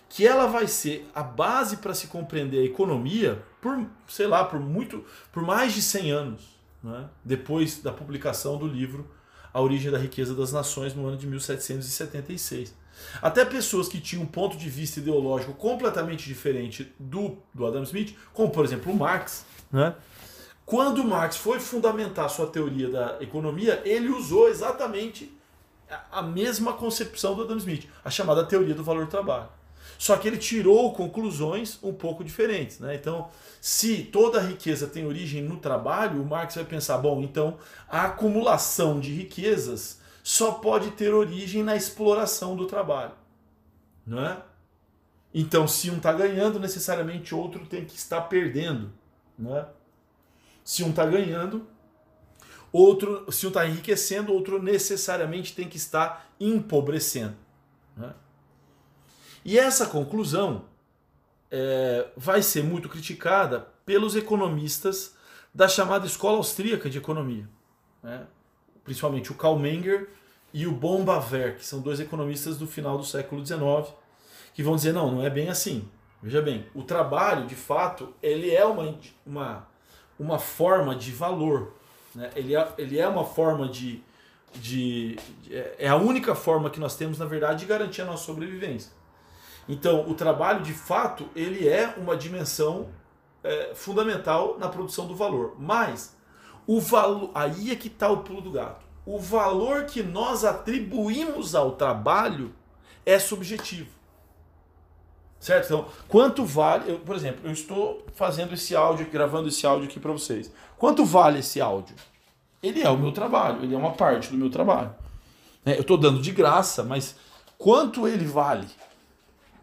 que 0.09 0.27
ela 0.27 0.47
vai 0.47 0.67
ser 0.69 1.09
a 1.15 1.23
base 1.23 1.79
para 1.79 1.95
se 1.95 2.07
compreender 2.07 2.61
a 2.61 2.65
economia 2.65 3.43
por, 3.61 3.85
sei 4.07 4.27
lá, 4.27 4.45
por 4.45 4.61
muito, 4.61 5.05
por 5.33 5.43
mais 5.43 5.73
de 5.73 5.83
100 5.83 6.11
anos, 6.11 6.43
né? 6.83 7.09
depois 7.25 7.83
da 7.83 7.93
publicação 7.93 8.57
do 8.57 8.67
livro 8.67 9.11
A 9.53 9.61
Origem 9.61 9.91
da 9.91 9.99
Riqueza 9.99 10.35
das 10.35 10.53
Nações 10.53 10.95
no 10.95 11.07
ano 11.07 11.17
de 11.17 11.27
1776. 11.27 12.75
Até 13.21 13.45
pessoas 13.45 13.89
que 13.89 14.01
tinham 14.01 14.23
um 14.23 14.27
ponto 14.27 14.57
de 14.57 14.71
vista 14.71 15.01
ideológico 15.01 15.53
completamente 15.53 16.27
diferente 16.27 16.95
do, 16.99 17.37
do 17.53 17.67
Adam 17.67 17.83
Smith, 17.83 18.17
como 18.33 18.51
por 18.51 18.65
exemplo 18.65 18.93
o 18.93 18.97
Marx, 18.97 19.45
né? 19.71 19.95
quando 20.65 21.05
Marx 21.05 21.37
foi 21.37 21.61
fundamentar 21.61 22.29
sua 22.31 22.47
teoria 22.47 22.89
da 22.89 23.19
economia, 23.21 23.83
ele 23.85 24.09
usou 24.09 24.49
exatamente 24.49 25.33
a 26.11 26.23
mesma 26.23 26.73
concepção 26.73 27.35
do 27.35 27.43
Adam 27.43 27.57
Smith, 27.59 27.89
a 28.05 28.11
chamada 28.11 28.45
teoria 28.45 28.75
do 28.75 28.83
valor 28.83 29.05
do 29.05 29.11
trabalho. 29.11 29.49
Só 29.99 30.17
que 30.17 30.29
ele 30.29 30.37
tirou 30.37 30.93
conclusões 30.93 31.79
um 31.83 31.93
pouco 31.93 32.23
diferentes. 32.23 32.79
Né? 32.79 32.95
Então, 32.95 33.29
se 33.61 34.05
toda 34.05 34.41
riqueza 34.41 34.87
tem 34.87 35.07
origem 35.07 35.43
no 35.43 35.57
trabalho, 35.57 36.23
o 36.23 36.27
Marx 36.27 36.55
vai 36.55 36.65
pensar: 36.65 36.99
bom, 36.99 37.23
então 37.23 37.59
a 37.89 38.05
acumulação 38.05 39.01
de 39.01 39.13
riquezas 39.13 40.01
só 40.23 40.53
pode 40.53 40.91
ter 40.93 41.15
origem 41.15 41.63
na 41.63 41.77
exploração 41.77 42.57
do 42.57 42.67
trabalho. 42.67 43.13
Não 44.07 44.25
é? 44.25 44.43
Então, 45.33 45.69
se 45.69 45.91
um 45.91 45.99
está 45.99 46.13
ganhando, 46.13 46.59
necessariamente 46.59 47.35
outro 47.35 47.67
tem 47.67 47.85
que 47.85 47.97
estar 47.97 48.23
perdendo. 48.23 48.93
É? 49.45 49.67
Se 50.65 50.83
um 50.83 50.91
está 50.91 51.05
ganhando, 51.05 51.67
outro, 52.73 53.31
se 53.31 53.47
um 53.47 53.51
está 53.51 53.67
enriquecendo, 53.67 54.33
outro 54.33 54.63
necessariamente 54.63 55.55
tem 55.55 55.69
que 55.69 55.77
estar 55.77 56.31
empobrecendo. 56.41 57.37
É? 58.03 58.11
E 59.47 59.57
essa 59.61 59.87
conclusão 59.87 60.65
é, 61.53 62.09
vai 62.17 62.43
ser 62.43 62.65
muito 62.65 62.89
criticada 62.89 63.69
pelos 63.85 64.17
economistas 64.17 65.15
da 65.55 65.69
chamada 65.69 66.05
escola 66.05 66.39
austríaca 66.39 66.91
de 66.91 66.99
economia, 66.99 67.49
né? 68.03 68.27
principalmente 68.83 69.31
o 69.31 69.37
Karl 69.37 69.57
Menger 69.57 70.09
e 70.53 70.67
o 70.67 70.73
Bombaver, 70.73 71.59
que 71.59 71.65
são 71.65 71.81
dois 71.81 72.01
economistas 72.01 72.59
do 72.59 72.67
final 72.67 72.99
do 72.99 73.05
século 73.05 73.47
XIX, 73.47 73.95
que 74.53 74.65
vão 74.65 74.75
dizer 74.75 74.93
não, 74.93 75.13
não 75.13 75.25
é 75.25 75.31
bem 75.31 75.49
assim. 75.49 75.89
Veja 76.21 76.43
bem, 76.43 76.67
o 76.75 76.83
trabalho, 76.83 77.47
de 77.47 77.55
fato, 77.55 78.13
ele 78.21 78.53
é 78.53 78.65
uma, 78.65 78.99
uma, 79.25 79.69
uma 80.19 80.39
forma 80.41 80.97
de 80.97 81.13
valor, 81.13 81.73
né? 82.17 82.33
ele, 82.35 82.57
é, 82.57 82.75
ele 82.77 82.99
é 82.99 83.07
uma 83.07 83.25
forma 83.25 83.69
de, 83.69 84.03
de, 84.57 85.15
de 85.45 85.57
é 85.79 85.87
a 85.87 85.95
única 85.95 86.35
forma 86.35 86.69
que 86.69 86.81
nós 86.81 86.97
temos, 86.97 87.17
na 87.17 87.27
verdade, 87.27 87.61
de 87.61 87.67
garantir 87.67 88.03
a 88.03 88.07
nossa 88.07 88.25
sobrevivência. 88.25 88.97
Então, 89.69 90.09
o 90.09 90.15
trabalho, 90.15 90.63
de 90.63 90.73
fato, 90.73 91.29
ele 91.35 91.69
é 91.69 91.95
uma 91.97 92.17
dimensão 92.17 92.89
é, 93.43 93.73
fundamental 93.75 94.57
na 94.59 94.69
produção 94.69 95.07
do 95.07 95.15
valor. 95.15 95.57
Mas, 95.59 96.17
o 96.67 96.81
valor, 96.81 97.31
aí 97.35 97.71
é 97.71 97.77
que 97.77 97.89
está 97.89 98.09
o 98.09 98.19
pulo 98.19 98.41
do 98.41 98.51
gato. 98.51 98.85
O 99.05 99.19
valor 99.19 99.85
que 99.85 100.03
nós 100.03 100.45
atribuímos 100.45 101.55
ao 101.55 101.73
trabalho 101.73 102.55
é 103.05 103.19
subjetivo. 103.19 103.91
Certo? 105.39 105.67
Então, 105.67 105.87
quanto 106.09 106.45
vale. 106.45 106.91
Eu, 106.91 106.99
por 106.99 107.15
exemplo, 107.15 107.41
eu 107.45 107.53
estou 107.53 108.05
fazendo 108.15 108.55
esse 108.55 108.75
áudio, 108.75 109.09
gravando 109.11 109.49
esse 109.49 109.67
áudio 109.67 109.87
aqui 109.89 110.01
para 110.01 110.11
vocês. 110.11 110.51
Quanto 110.77 111.05
vale 111.05 111.39
esse 111.39 111.61
áudio? 111.61 111.95
Ele 112.63 112.83
é 112.83 112.91
o 112.91 112.99
meu 112.99 113.13
trabalho, 113.13 113.63
ele 113.63 113.75
é 113.75 113.79
uma 113.79 113.93
parte 113.93 114.31
do 114.31 114.37
meu 114.37 114.51
trabalho. 114.51 114.93
É, 115.65 115.77
eu 115.77 115.83
estou 115.83 115.97
dando 115.97 116.21
de 116.21 116.33
graça, 116.33 116.83
mas 116.83 117.15
quanto 117.59 118.09
ele 118.09 118.25
vale? 118.25 118.67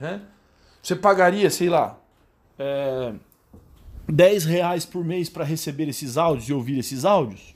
Né? 0.04 0.22
Você 0.82 0.98
pagaria, 0.98 1.50
sei 1.50 1.70
lá, 1.70 1.98
é, 2.60 3.14
10 4.06 4.44
reais 4.44 4.86
por 4.86 5.02
mês 5.02 5.30
para 5.30 5.46
receber 5.46 5.88
esses 5.88 6.18
áudios 6.18 6.50
e 6.50 6.54
ouvir 6.54 6.78
esses 6.78 7.06
áudios? 7.06 7.56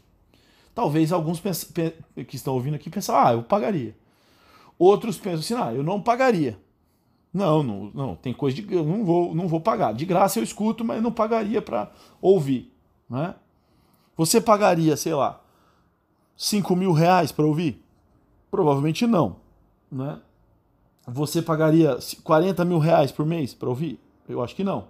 Talvez 0.74 1.12
alguns 1.12 1.42
que 1.42 2.36
estão 2.38 2.54
ouvindo 2.54 2.76
aqui 2.76 2.90
pensem, 2.90 3.14
ah, 3.14 3.34
eu 3.34 3.44
pagaria. 3.44 3.94
Outros 4.80 5.18
pensam 5.18 5.40
assim, 5.40 5.54
ah, 5.56 5.76
eu 5.76 5.84
não 5.84 6.02
pagaria. 6.02 6.58
Não, 7.34 7.62
não, 7.62 7.92
não, 7.94 8.16
tem 8.16 8.34
coisa 8.34 8.56
de 8.56 8.74
eu 8.74 8.86
não 8.86 9.04
vou, 9.04 9.36
não 9.36 9.50
vou 9.50 9.60
pagar. 9.60 9.94
De 9.94 10.06
graça 10.06 10.40
eu 10.40 10.44
escuto, 10.44 10.86
mas 10.86 11.04
não 11.04 11.12
pagaria 11.12 11.62
para 11.62 11.92
ouvir, 12.22 12.74
né? 13.10 13.36
Você 14.16 14.40
pagaria, 14.40 14.96
sei 14.96 15.14
lá, 15.14 15.44
5 16.38 16.74
mil 16.78 16.94
reais 16.94 17.30
para 17.30 17.46
ouvir? 17.46 17.84
Provavelmente 18.50 19.06
não, 19.06 19.36
né? 19.92 20.22
Você 21.08 21.42
pagaria 21.42 21.98
40 22.22 22.66
mil 22.66 22.80
reais 22.80 23.14
por 23.14 23.26
mês 23.26 23.54
para 23.54 23.70
ouvir? 23.70 23.98
Eu 24.28 24.44
acho 24.44 24.54
que 24.54 24.64
não. 24.64 24.86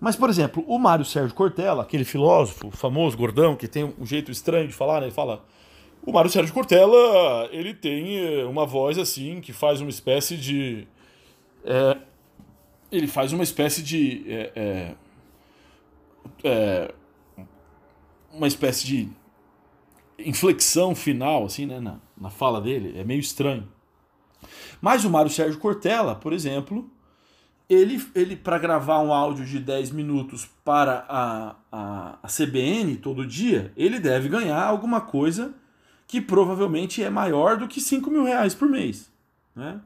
Mas, 0.00 0.14
por 0.14 0.30
exemplo, 0.30 0.64
o 0.68 0.78
Mário 0.78 1.04
Sérgio 1.04 1.34
Cortella, 1.34 1.82
aquele 1.82 2.04
filósofo 2.04 2.70
famoso, 2.70 3.16
gordão, 3.16 3.56
que 3.56 3.66
tem 3.66 3.92
um 3.98 4.06
jeito 4.06 4.30
estranho 4.30 4.68
de 4.68 4.72
falar, 4.72 5.00
né? 5.00 5.06
Ele 5.06 5.14
fala. 5.14 5.44
O 6.06 6.12
Mário 6.12 6.30
Sérgio 6.30 6.54
Cortella, 6.54 7.48
ele 7.50 7.74
tem 7.74 8.18
eh, 8.18 8.44
uma 8.44 8.64
voz 8.64 8.96
assim, 8.96 9.40
que 9.40 9.52
faz 9.52 9.80
uma 9.80 9.90
espécie 9.90 10.36
de. 10.36 10.86
É, 11.64 11.98
ele 12.90 13.08
faz 13.08 13.32
uma 13.32 13.42
espécie 13.42 13.82
de. 13.82 14.24
É, 14.28 14.94
é, 16.44 16.94
uma 18.32 18.46
espécie 18.46 18.86
de 18.86 19.08
inflexão 20.18 20.94
final, 20.94 21.44
assim, 21.44 21.66
né, 21.66 21.80
na, 21.80 21.98
na 22.16 22.30
fala 22.30 22.60
dele. 22.60 22.96
É 22.96 23.02
meio 23.02 23.20
estranho. 23.20 23.68
Mas 24.80 25.04
o 25.04 25.10
Mário 25.10 25.30
Sérgio 25.30 25.58
Cortella, 25.58 26.14
por 26.14 26.32
exemplo, 26.32 26.88
ele, 27.68 28.02
ele 28.14 28.36
para 28.36 28.58
gravar 28.58 29.00
um 29.00 29.12
áudio 29.12 29.44
de 29.44 29.58
10 29.58 29.90
minutos 29.90 30.48
para 30.64 31.04
a, 31.08 31.54
a, 31.70 32.18
a 32.22 32.28
CBN 32.28 32.96
todo 32.96 33.26
dia, 33.26 33.72
ele 33.76 33.98
deve 33.98 34.28
ganhar 34.28 34.62
alguma 34.62 35.00
coisa 35.00 35.52
que 36.06 36.20
provavelmente 36.20 37.02
é 37.02 37.10
maior 37.10 37.56
do 37.56 37.68
que 37.68 37.80
5 37.80 38.10
mil 38.10 38.24
reais 38.24 38.54
por 38.54 38.68
mês. 38.68 39.10
Né? 39.54 39.80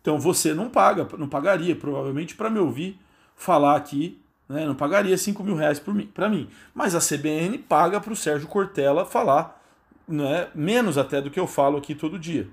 Então 0.00 0.18
você 0.18 0.52
não 0.52 0.68
paga, 0.68 1.06
não 1.16 1.28
pagaria 1.28 1.76
provavelmente 1.76 2.34
para 2.34 2.50
me 2.50 2.58
ouvir 2.58 2.98
falar 3.36 3.76
aqui 3.76 4.20
né? 4.48 4.64
não 4.64 4.74
pagaria 4.74 5.16
5 5.16 5.42
mil 5.44 5.54
reais 5.54 5.80
para 6.14 6.28
mim. 6.28 6.48
Mas 6.74 6.94
a 6.94 7.00
CBN 7.00 7.58
paga 7.58 8.00
para 8.00 8.12
o 8.12 8.16
Sérgio 8.16 8.48
Cortella 8.48 9.04
falar 9.04 9.60
né? 10.06 10.48
menos 10.54 10.96
até 10.96 11.20
do 11.20 11.30
que 11.30 11.38
eu 11.38 11.46
falo 11.46 11.76
aqui 11.76 11.94
todo 11.94 12.18
dia. 12.18 12.48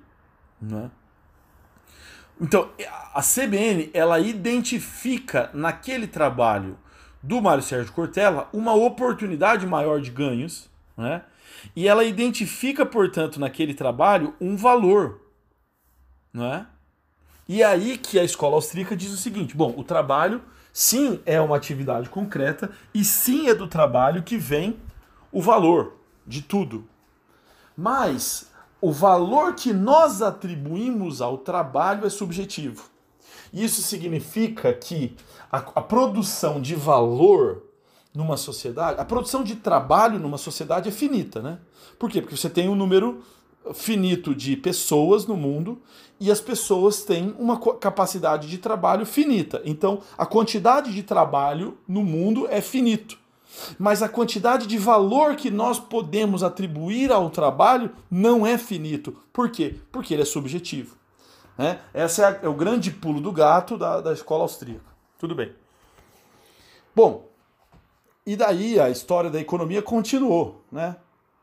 Né? 0.62 0.92
Então, 2.40 2.70
a 3.14 3.22
CBN 3.22 3.90
ela 3.94 4.20
identifica 4.20 5.50
naquele 5.54 6.06
trabalho 6.08 6.78
do 7.24 7.42
Mário 7.42 7.64
Sérgio 7.64 7.94
Cortella 7.94 8.50
uma 8.52 8.74
oportunidade 8.74 9.66
maior 9.66 10.02
de 10.02 10.12
ganhos, 10.12 10.70
né? 10.98 11.24
E 11.76 11.88
ela 11.88 12.04
identifica, 12.04 12.86
portanto, 12.86 13.40
naquele 13.40 13.74
trabalho 13.74 14.36
um 14.40 14.56
valor, 14.56 15.22
né? 16.34 16.68
E 17.48 17.64
aí 17.64 17.98
que 17.98 18.20
a 18.20 18.24
escola 18.24 18.56
austríaca 18.56 18.96
diz 18.96 19.12
o 19.12 19.18
seguinte: 19.18 19.56
bom, 19.56 19.74
o 19.78 19.84
trabalho 19.84 20.42
sim 20.74 21.22
é 21.26 21.40
uma 21.40 21.56
atividade 21.56 22.10
concreta 22.10 22.70
e 22.94 23.04
sim 23.04 23.48
é 23.48 23.56
do 23.56 23.68
trabalho 23.68 24.24
que 24.24 24.38
vem 24.38 24.78
o 25.32 25.42
valor 25.42 25.98
de 26.28 26.42
tudo. 26.42 26.88
Mas 27.78 28.52
o 28.86 28.92
valor 28.92 29.56
que 29.56 29.74
nós 29.74 30.22
atribuímos 30.22 31.20
ao 31.20 31.40
trabalho 31.40 32.06
é 32.06 32.10
subjetivo. 32.12 32.84
Isso 33.52 33.82
significa 33.82 34.72
que 34.72 35.16
a, 35.52 35.58
a, 35.58 35.82
produção 35.82 36.62
de 36.62 36.76
valor 36.76 37.64
numa 38.14 38.38
sociedade, 38.38 39.02
a 39.02 39.04
produção 39.04 39.44
de 39.44 39.56
trabalho 39.56 40.20
numa 40.20 40.38
sociedade 40.38 40.88
é 40.88 40.92
finita, 40.92 41.42
né? 41.42 41.58
Por 41.98 42.12
quê? 42.12 42.22
Porque 42.22 42.38
você 42.38 42.48
tem 42.48 42.70
um 42.70 42.76
número 42.76 43.24
finito 43.74 44.36
de 44.36 44.56
pessoas 44.56 45.26
no 45.26 45.36
mundo 45.36 45.82
e 46.20 46.30
as 46.30 46.40
pessoas 46.40 47.04
têm 47.04 47.36
uma 47.40 47.60
capacidade 47.60 48.48
de 48.48 48.60
trabalho 48.60 49.04
finita. 49.04 49.64
Então, 49.66 50.00
a 50.16 50.28
quantidade 50.28 50.94
de 50.94 51.02
trabalho 51.02 51.76
no 51.88 52.04
mundo 52.04 52.48
é 52.52 52.62
finito. 52.62 53.18
Mas 53.78 54.02
a 54.02 54.10
quantidade 54.10 54.68
de 54.68 54.78
valor 54.78 55.36
que 55.36 55.50
nós 55.50 55.80
podemos 55.80 56.44
atribuir 56.44 57.12
ao 57.12 57.30
trabalho 57.30 57.92
não 58.10 58.46
é 58.46 58.58
finito. 58.58 59.16
Por 59.32 59.50
quê? 59.50 59.76
Porque 59.92 60.14
ele 60.14 60.24
é 60.24 60.26
subjetivo. 60.26 60.96
Né? 61.58 61.80
Esse 61.94 62.24
é, 62.24 62.40
é, 62.44 62.48
o 62.48 62.54
grande 62.54 62.92
pulo 62.92 63.22
do 63.22 63.32
gato 63.32 63.78
da, 63.78 64.02
da 64.02 64.14
escola 64.14 64.44
austríaca. 64.44 64.94
Tudo 65.18 65.34
bem. 65.34 65.54
Bom, 66.96 67.28
e 68.26 68.36
daí 68.36 68.80
a 68.80 68.90
história 68.90 69.30
da 69.30 69.40
economia 69.40 69.82
continuou, 69.82 70.64
né? 70.72 70.96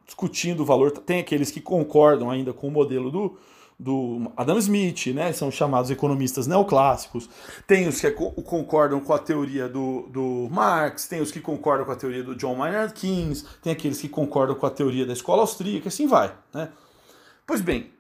discutindo 0.05 0.61
o 0.61 0.67
valor. 0.67 0.91
Tem 0.91 1.21
aqueles 1.21 1.51
que 1.51 1.61
concordam 1.61 2.31
ainda 2.31 2.53
com 2.53 2.69
o 2.69 2.71
modelo 2.71 3.11
do, 3.11 3.39
do 3.83 4.31
Adam 4.37 4.59
Smith, 4.59 5.09
né? 5.09 5.33
São 5.33 5.51
chamados 5.51 5.91
economistas 5.91 6.47
neoclássicos. 6.47 7.29
Tem 7.67 7.89
os 7.89 8.01
que 8.01 8.09
concordam 8.13 9.01
com 9.01 9.13
a 9.13 9.19
teoria 9.19 9.69
do, 9.69 10.09
do 10.09 10.49
Marx, 10.51 11.09
tem 11.09 11.21
os 11.21 11.33
que 11.33 11.41
concordam 11.41 11.85
com 11.85 11.91
a 11.91 11.97
teoria 11.97 12.23
do 12.23 12.37
John 12.37 12.55
Maynard 12.55 12.95
Keynes, 12.95 13.45
tem 13.61 13.73
aqueles 13.73 14.01
que 14.01 14.09
concordam 14.09 14.55
com 14.55 14.67
a 14.67 14.71
teoria 14.71 15.05
da 15.05 15.13
escola 15.13 15.43
austríaca, 15.43 15.89
assim 15.89 16.07
vai, 16.07 16.33
né? 16.55 16.69
Pois 17.45 17.61
bem, 17.61 17.91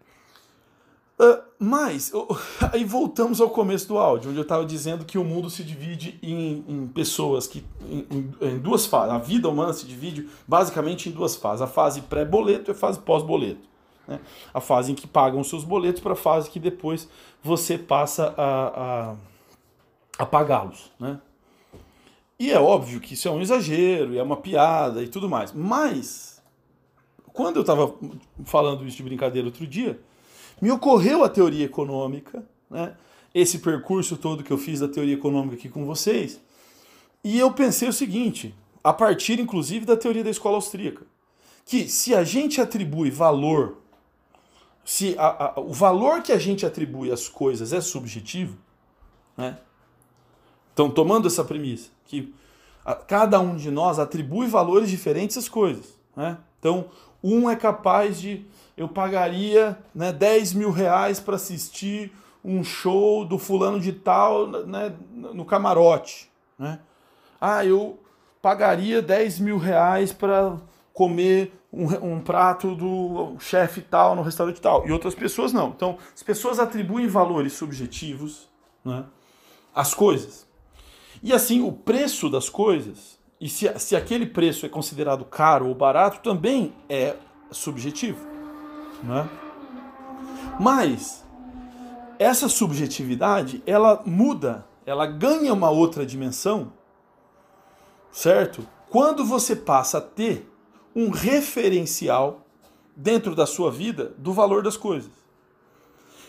uh, 1.18 1.42
mas 1.58 2.12
aí 2.72 2.84
voltamos 2.84 3.40
ao 3.40 3.50
começo 3.50 3.88
do 3.88 3.98
áudio, 3.98 4.30
onde 4.30 4.38
eu 4.38 4.42
estava 4.42 4.64
dizendo 4.64 5.04
que 5.04 5.18
o 5.18 5.24
mundo 5.24 5.50
se 5.50 5.64
divide 5.64 6.16
em, 6.22 6.64
em 6.68 6.86
pessoas 6.86 7.48
que 7.48 7.64
em, 7.90 8.30
em 8.40 8.58
duas 8.58 8.86
fases. 8.86 9.12
A 9.12 9.18
vida 9.18 9.48
humana 9.48 9.72
se 9.72 9.84
divide 9.84 10.28
basicamente 10.46 11.08
em 11.08 11.12
duas 11.12 11.34
fases: 11.34 11.60
a 11.60 11.66
fase 11.66 12.02
pré-boleto 12.02 12.70
e 12.70 12.72
a 12.72 12.74
fase 12.74 13.00
pós-boleto. 13.00 13.71
Né? 14.06 14.20
A 14.52 14.60
fase 14.60 14.92
em 14.92 14.94
que 14.94 15.06
pagam 15.06 15.42
seus 15.44 15.64
boletos 15.64 16.02
para 16.02 16.12
a 16.12 16.16
fase 16.16 16.50
que 16.50 16.60
depois 16.60 17.08
você 17.42 17.78
passa 17.78 18.34
a, 18.36 19.10
a, 19.10 19.16
a 20.18 20.26
pagá-los. 20.26 20.90
Né? 20.98 21.20
E 22.38 22.50
é 22.50 22.58
óbvio 22.58 23.00
que 23.00 23.14
isso 23.14 23.28
é 23.28 23.30
um 23.30 23.40
exagero, 23.40 24.16
é 24.16 24.22
uma 24.22 24.36
piada 24.36 25.02
e 25.02 25.08
tudo 25.08 25.28
mais. 25.28 25.52
Mas, 25.52 26.42
quando 27.32 27.56
eu 27.56 27.60
estava 27.62 27.94
falando 28.44 28.86
isso 28.86 28.96
de 28.96 29.02
brincadeira 29.02 29.46
outro 29.46 29.66
dia, 29.66 30.00
me 30.60 30.70
ocorreu 30.70 31.24
a 31.24 31.28
teoria 31.28 31.64
econômica, 31.64 32.44
né? 32.68 32.96
esse 33.34 33.58
percurso 33.58 34.16
todo 34.16 34.42
que 34.44 34.50
eu 34.50 34.58
fiz 34.58 34.80
da 34.80 34.88
teoria 34.88 35.14
econômica 35.14 35.56
aqui 35.56 35.68
com 35.68 35.86
vocês, 35.86 36.40
e 37.24 37.38
eu 37.38 37.52
pensei 37.52 37.88
o 37.88 37.92
seguinte, 37.92 38.54
a 38.82 38.92
partir 38.92 39.38
inclusive 39.38 39.86
da 39.86 39.96
teoria 39.96 40.24
da 40.24 40.30
escola 40.30 40.56
austríaca, 40.56 41.06
que 41.64 41.88
se 41.88 42.14
a 42.14 42.24
gente 42.24 42.60
atribui 42.60 43.10
valor 43.10 43.81
se 44.84 45.14
a, 45.18 45.54
a, 45.56 45.60
o 45.60 45.72
valor 45.72 46.22
que 46.22 46.32
a 46.32 46.38
gente 46.38 46.66
atribui 46.66 47.10
às 47.10 47.28
coisas 47.28 47.72
é 47.72 47.80
subjetivo, 47.80 48.56
né? 49.36 49.58
Então, 50.72 50.90
tomando 50.90 51.28
essa 51.28 51.44
premissa, 51.44 51.90
que 52.06 52.34
a, 52.84 52.94
cada 52.94 53.38
um 53.38 53.56
de 53.56 53.70
nós 53.70 53.98
atribui 53.98 54.46
valores 54.46 54.88
diferentes 54.88 55.36
às 55.36 55.48
coisas, 55.48 55.98
né? 56.16 56.38
Então, 56.58 56.86
um 57.22 57.48
é 57.48 57.56
capaz 57.56 58.20
de. 58.20 58.44
Eu 58.76 58.88
pagaria 58.88 59.78
né, 59.94 60.12
10 60.12 60.54
mil 60.54 60.70
reais 60.70 61.20
para 61.20 61.36
assistir 61.36 62.12
um 62.44 62.64
show 62.64 63.24
do 63.24 63.38
fulano 63.38 63.78
de 63.78 63.92
tal 63.92 64.46
né, 64.46 64.92
no 65.12 65.44
camarote. 65.44 66.30
Né? 66.58 66.80
Ah, 67.40 67.64
eu 67.64 67.98
pagaria 68.40 69.00
10 69.00 69.38
mil 69.40 69.58
reais 69.58 70.12
para 70.12 70.56
comer 70.92 71.52
um, 71.72 72.14
um 72.14 72.20
prato 72.20 72.74
do 72.74 73.36
chefe 73.38 73.80
tal 73.80 74.14
no 74.14 74.22
restaurante 74.22 74.60
tal, 74.60 74.86
e 74.86 74.92
outras 74.92 75.14
pessoas 75.14 75.52
não. 75.52 75.68
Então, 75.68 75.96
as 76.14 76.22
pessoas 76.22 76.58
atribuem 76.58 77.06
valores 77.06 77.54
subjetivos 77.54 78.48
né, 78.84 79.04
às 79.74 79.94
coisas. 79.94 80.46
E 81.22 81.32
assim, 81.32 81.62
o 81.62 81.72
preço 81.72 82.28
das 82.28 82.48
coisas, 82.48 83.18
e 83.40 83.48
se, 83.48 83.72
se 83.78 83.96
aquele 83.96 84.26
preço 84.26 84.66
é 84.66 84.68
considerado 84.68 85.24
caro 85.24 85.68
ou 85.68 85.74
barato, 85.74 86.20
também 86.20 86.74
é 86.88 87.16
subjetivo. 87.50 88.26
Né? 89.02 89.28
Mas, 90.60 91.24
essa 92.18 92.48
subjetividade, 92.48 93.62
ela 93.66 94.02
muda, 94.04 94.66
ela 94.84 95.06
ganha 95.06 95.52
uma 95.52 95.70
outra 95.70 96.04
dimensão, 96.04 96.72
certo? 98.10 98.66
Quando 98.90 99.24
você 99.24 99.56
passa 99.56 99.98
a 99.98 100.00
ter 100.00 100.51
um 100.94 101.10
referencial 101.10 102.46
dentro 102.94 103.34
da 103.34 103.46
sua 103.46 103.70
vida 103.70 104.14
do 104.18 104.32
valor 104.32 104.62
das 104.62 104.76
coisas. 104.76 105.10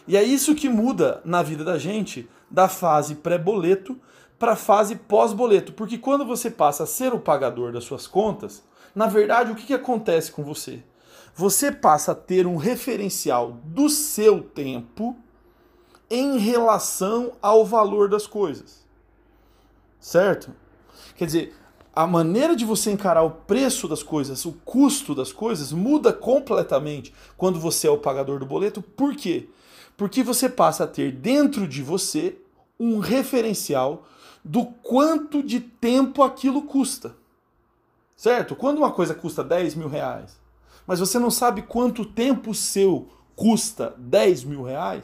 E 0.07 0.17
é 0.17 0.23
isso 0.23 0.55
que 0.55 0.69
muda 0.69 1.21
na 1.23 1.41
vida 1.41 1.63
da 1.63 1.77
gente 1.77 2.29
da 2.49 2.67
fase 2.67 3.15
pré-boleto 3.15 3.99
para 4.37 4.53
a 4.53 4.57
fase 4.57 4.95
pós-boleto. 4.95 5.73
Porque 5.73 5.97
quando 5.97 6.25
você 6.25 6.51
passa 6.51 6.83
a 6.83 6.87
ser 6.87 7.13
o 7.13 7.19
pagador 7.19 7.71
das 7.71 7.83
suas 7.83 8.07
contas, 8.07 8.63
na 8.93 9.07
verdade, 9.07 9.51
o 9.51 9.55
que, 9.55 9.65
que 9.65 9.73
acontece 9.73 10.31
com 10.31 10.43
você? 10.43 10.83
Você 11.35 11.71
passa 11.71 12.11
a 12.11 12.15
ter 12.15 12.45
um 12.45 12.57
referencial 12.57 13.57
do 13.63 13.89
seu 13.89 14.41
tempo 14.41 15.15
em 16.09 16.37
relação 16.37 17.33
ao 17.41 17.65
valor 17.65 18.07
das 18.07 18.27
coisas. 18.27 18.83
Certo? 19.99 20.53
Quer 21.15 21.25
dizer, 21.25 21.55
a 21.95 22.07
maneira 22.07 22.55
de 22.55 22.65
você 22.65 22.91
encarar 22.91 23.21
o 23.21 23.29
preço 23.29 23.87
das 23.87 24.01
coisas, 24.01 24.45
o 24.45 24.53
custo 24.65 25.13
das 25.13 25.31
coisas, 25.31 25.71
muda 25.71 26.11
completamente 26.11 27.13
quando 27.37 27.59
você 27.59 27.87
é 27.87 27.91
o 27.91 27.99
pagador 27.99 28.39
do 28.39 28.45
boleto. 28.45 28.81
Por 28.81 29.15
quê? 29.15 29.47
Porque 29.95 30.23
você 30.23 30.49
passa 30.49 30.85
a 30.85 30.87
ter 30.87 31.11
dentro 31.11 31.67
de 31.67 31.83
você 31.83 32.35
um 32.79 32.97
referencial 32.97 34.07
do 34.43 34.65
quanto 34.65 35.43
de 35.43 35.59
tempo 35.59 36.23
aquilo 36.23 36.63
custa. 36.63 37.15
Certo? 38.15 38.55
Quando 38.55 38.79
uma 38.79 38.91
coisa 38.91 39.13
custa 39.13 39.43
10 39.43 39.75
mil 39.75 39.87
reais, 39.87 40.39
mas 40.87 40.99
você 40.99 41.19
não 41.19 41.29
sabe 41.29 41.61
quanto 41.61 42.05
tempo 42.05 42.55
seu 42.55 43.07
custa 43.35 43.93
10 43.97 44.43
mil 44.45 44.63
reais, 44.63 45.03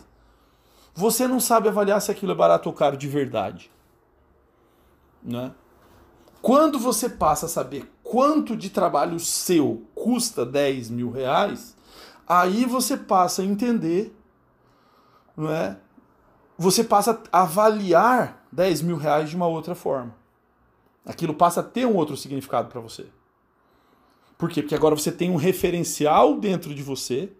você 0.95 1.28
não 1.28 1.39
sabe 1.39 1.69
avaliar 1.69 2.02
se 2.02 2.10
aquilo 2.12 2.32
é 2.32 2.36
barato 2.36 2.67
ou 2.67 2.73
caro 2.73 2.97
de 2.97 3.08
verdade. 3.08 3.71
Né? 5.23 5.52
Quando 6.41 6.80
você 6.80 7.10
passa 7.10 7.45
a 7.45 7.49
saber 7.49 7.91
quanto 8.04 8.56
de 8.56 8.69
trabalho 8.69 9.19
seu 9.19 9.84
custa 9.93 10.45
10 10.45 10.89
mil 10.89 11.12
reais, 11.12 11.75
aí 12.28 12.65
você 12.65 12.95
passa 12.95 13.41
a 13.41 13.45
entender, 13.45 14.15
não 15.36 15.52
é? 15.52 15.78
Você 16.58 16.84
passa 16.84 17.21
a 17.32 17.41
avaliar 17.41 18.45
10 18.52 18.82
mil 18.82 18.97
reais 18.97 19.30
de 19.30 19.36
uma 19.36 19.47
outra 19.47 19.75
forma. 19.75 20.15
Aquilo 21.06 21.34
passa 21.34 21.62
a 21.62 21.63
ter 21.63 21.86
um 21.86 21.95
outro 21.95 22.17
significado 22.17 22.69
para 22.69 22.82
você. 22.82 23.06
Por 24.38 24.49
quê? 24.49 24.62
Porque 24.62 24.75
agora 24.75 24.95
você 24.95 25.12
tem 25.12 25.30
um 25.30 25.36
referencial 25.36 26.39
dentro 26.39 26.73
de 26.73 26.82
você 26.82 27.32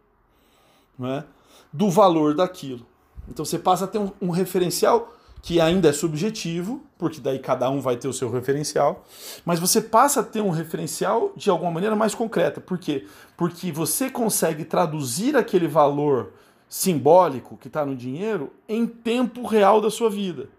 não 1.00 1.10
é? 1.10 1.26
do 1.72 1.90
valor 1.90 2.36
daquilo. 2.36 2.86
Então 3.28 3.46
você 3.46 3.58
passa 3.58 3.86
a 3.86 3.88
ter 3.88 4.00
um, 4.00 4.12
um 4.22 4.30
referencial 4.32 5.14
que 5.42 5.62
ainda 5.62 5.90
é 5.90 5.94
subjetivo, 5.94 6.84
porque 6.98 7.22
daí 7.22 7.40
cada 7.40 7.70
um 7.70 7.80
vai 7.80 7.96
ter 7.96 8.08
o 8.08 8.14
seu 8.14 8.30
referencial, 8.30 9.06
mas 9.46 9.60
você 9.60 9.82
passa 9.82 10.20
a 10.20 10.24
ter 10.24 10.42
um 10.42 10.50
referencial 10.50 11.32
de 11.36 11.50
alguma 11.50 11.72
maneira 11.72 11.96
mais 11.96 12.14
concreta. 12.14 12.60
Por 12.60 12.78
quê? 12.78 13.08
Porque 13.38 13.72
você 13.72 14.10
consegue 14.10 14.66
traduzir 14.66 15.36
aquele 15.36 15.68
valor 15.68 16.34
simbólico 16.68 17.58
que 17.58 17.68
está 17.68 17.86
no 17.86 17.96
dinheiro 17.96 18.54
em 18.68 18.86
tempo 18.86 19.46
real 19.48 19.82
da 19.82 19.90
sua 19.90 20.10
vida. 20.10 20.50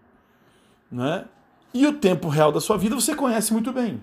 Né? 0.91 1.25
E 1.73 1.87
o 1.87 1.93
tempo 1.93 2.27
real 2.27 2.51
da 2.51 2.59
sua 2.59 2.77
vida 2.77 2.95
você 2.95 3.15
conhece 3.15 3.53
muito 3.53 3.71
bem. 3.71 4.01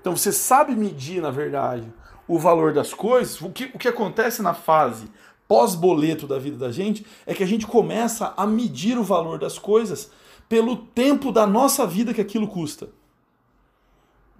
Então 0.00 0.16
você 0.16 0.30
sabe 0.30 0.74
medir, 0.74 1.20
na 1.20 1.30
verdade, 1.30 1.92
o 2.28 2.38
valor 2.38 2.72
das 2.72 2.94
coisas. 2.94 3.40
O 3.40 3.50
que, 3.50 3.64
o 3.74 3.78
que 3.78 3.88
acontece 3.88 4.40
na 4.40 4.54
fase 4.54 5.10
pós-boleto 5.50 6.28
da 6.28 6.38
vida 6.38 6.56
da 6.56 6.70
gente 6.70 7.04
é 7.26 7.34
que 7.34 7.42
a 7.42 7.46
gente 7.46 7.66
começa 7.66 8.32
a 8.36 8.46
medir 8.46 8.96
o 8.96 9.02
valor 9.02 9.36
das 9.36 9.58
coisas 9.58 10.08
pelo 10.48 10.76
tempo 10.76 11.32
da 11.32 11.44
nossa 11.44 11.84
vida 11.84 12.14
que 12.14 12.20
aquilo 12.20 12.46
custa. 12.46 12.88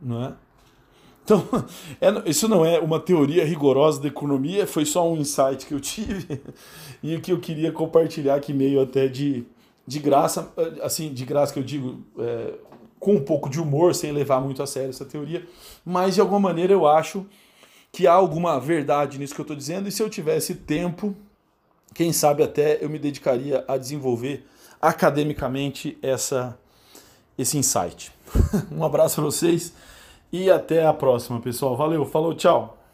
Não 0.01 0.23
é? 0.23 0.33
Então, 1.25 1.44
é, 2.01 2.31
isso 2.31 2.46
não 2.46 2.64
é 2.64 2.79
uma 2.79 3.01
teoria 3.01 3.44
rigorosa 3.44 4.01
da 4.01 4.07
economia, 4.07 4.68
foi 4.68 4.85
só 4.85 5.11
um 5.11 5.16
insight 5.16 5.66
que 5.66 5.75
eu 5.75 5.81
tive 5.81 6.40
e 7.03 7.18
que 7.18 7.33
eu 7.33 7.40
queria 7.40 7.73
compartilhar 7.73 8.37
aqui 8.37 8.53
meio 8.53 8.81
até 8.81 9.09
de, 9.09 9.44
de 9.85 9.99
graça, 9.99 10.53
assim, 10.81 11.12
de 11.12 11.25
graça 11.25 11.53
que 11.53 11.59
eu 11.59 11.64
digo, 11.64 12.05
é, 12.20 12.55
com 13.01 13.14
um 13.14 13.25
pouco 13.25 13.51
de 13.51 13.61
humor, 13.61 13.96
sem 13.96 14.12
levar 14.12 14.40
muito 14.40 14.62
a 14.62 14.66
sério 14.66 14.90
essa 14.90 15.05
teoria, 15.05 15.44
mas 15.85 16.14
de 16.14 16.20
alguma 16.20 16.38
maneira 16.38 16.73
eu 16.73 16.87
acho 16.87 17.27
que 17.92 18.07
há 18.07 18.12
alguma 18.12 18.59
verdade 18.59 19.18
nisso 19.18 19.35
que 19.35 19.40
eu 19.40 19.44
estou 19.44 19.57
dizendo, 19.57 19.88
e 19.88 19.92
se 19.92 20.03
eu 20.03 20.09
tivesse 20.09 20.55
tempo, 20.55 21.14
quem 21.94 22.12
sabe 22.12 22.42
até 22.42 22.83
eu 22.83 22.88
me 22.88 22.98
dedicaria 22.98 23.64
a 23.66 23.76
desenvolver 23.76 24.46
academicamente 24.81 25.98
essa, 26.03 26.59
esse 27.37 27.59
insight. 27.59 28.12
um 28.70 28.85
abraço 28.85 29.20
a 29.20 29.24
vocês 29.24 29.72
e 30.33 30.50
até 30.50 30.87
a 30.87 30.92
próxima, 30.92 31.40
pessoal. 31.40 31.76
Valeu, 31.76 32.07
falou, 32.07 32.35
tchau. 32.35 32.80